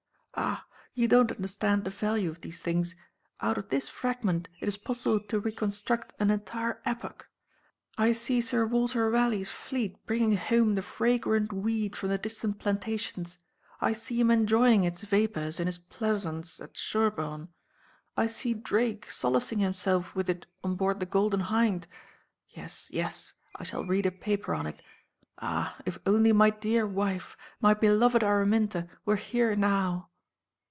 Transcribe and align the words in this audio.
"Ah, 0.33 0.65
you 0.93 1.07
don't 1.09 1.31
understand 1.31 1.83
the 1.83 1.89
value 1.89 2.29
of 2.29 2.39
these 2.41 2.61
things. 2.61 2.95
Out 3.41 3.57
of 3.57 3.67
this 3.69 3.89
fragment 3.89 4.47
it 4.61 4.67
is 4.67 4.77
possible 4.77 5.19
to 5.19 5.39
reconstruct 5.39 6.13
an 6.19 6.31
entire 6.31 6.81
epoch. 6.85 7.29
I 7.97 8.11
see 8.13 8.39
Sir 8.41 8.65
Walter 8.65 9.09
Raleigh's 9.09 9.51
fleet 9.51 10.03
bringing 10.07 10.37
home 10.37 10.75
the 10.75 10.81
fragrant 10.81 11.51
weed 11.53 11.95
from 11.97 12.09
the 12.09 12.17
distant 12.17 12.59
plantations; 12.59 13.37
I 13.81 13.93
see 13.93 14.19
him 14.19 14.31
enjoying 14.31 14.83
its 14.83 15.01
vapours 15.03 15.59
in 15.59 15.67
his 15.67 15.77
pleasaunce 15.77 16.59
at 16.61 16.75
Sherborne; 16.77 17.49
I 18.17 18.27
see 18.27 18.53
Drake 18.53 19.11
solacing 19.11 19.59
himself 19.59 20.15
with 20.15 20.29
it 20.29 20.47
on 20.63 20.75
board 20.75 20.99
the 20.99 21.05
Golden 21.05 21.41
Hind. 21.41 21.87
Yes, 22.49 22.89
yes, 22.91 23.33
I 23.57 23.63
shall 23.63 23.85
read 23.85 24.05
a 24.05 24.11
paper 24.11 24.55
on 24.55 24.65
it.—Ah! 24.65 25.77
if 25.85 25.99
only 26.05 26.31
my 26.33 26.49
dear 26.49 26.87
wife, 26.87 27.37
my 27.61 27.73
beloved 27.73 28.23
Araminta, 28.23 28.87
were 29.05 29.17
here 29.17 29.55
now!" 29.57 30.07